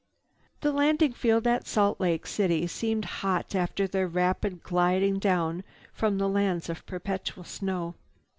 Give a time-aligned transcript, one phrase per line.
[0.61, 6.17] The landing field at Salt Lake City seemed hot after their rapid gliding down from
[6.17, 7.93] the lands of perpetual snow.